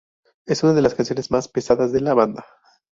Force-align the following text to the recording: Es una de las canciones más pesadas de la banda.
Es 0.47 0.63
una 0.63 0.73
de 0.73 0.81
las 0.81 0.95
canciones 0.95 1.29
más 1.29 1.47
pesadas 1.47 1.91
de 1.93 2.01
la 2.01 2.15
banda. 2.15 2.43